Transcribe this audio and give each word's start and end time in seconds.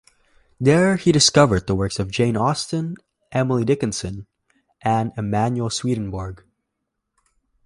There 0.59 0.95
he 0.95 1.11
discovered 1.11 1.67
the 1.67 1.75
works 1.75 1.99
of 1.99 2.09
Jane 2.09 2.35
Austen, 2.35 2.95
Emily 3.31 3.63
Dickinson, 3.63 4.25
and 4.81 5.11
Emanuel 5.15 5.69
Swedenborg. 5.69 6.43